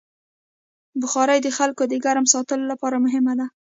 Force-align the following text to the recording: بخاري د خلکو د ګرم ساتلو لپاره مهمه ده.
بخاري 1.01 1.39
د 1.43 1.47
خلکو 1.57 1.83
د 1.87 1.93
ګرم 2.05 2.25
ساتلو 2.33 2.65
لپاره 2.71 2.97
مهمه 3.05 3.33
ده. 3.39 3.47